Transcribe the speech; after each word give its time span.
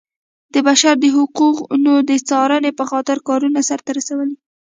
د 0.53 0.55
بشر 0.67 0.93
د 0.99 1.05
حقونو 1.15 1.93
د 2.09 2.11
څارنې 2.27 2.71
په 2.79 2.83
خاطر 2.91 3.17
کارونه 3.27 3.59
سرته 3.69 3.89
رسولي. 3.97 4.35